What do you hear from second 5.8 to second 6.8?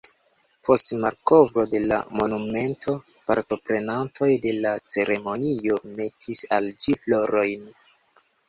metis al